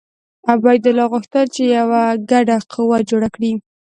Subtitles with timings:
[0.51, 2.01] عبیدالله غوښتل چې یوه
[2.31, 3.51] ګډه قوه جوړه کړي.